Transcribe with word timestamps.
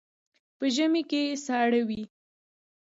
په 0.57 0.65
ژمي 0.75 1.03
کې 1.09 1.21
ساړه 1.45 1.81
وي. 1.87 2.03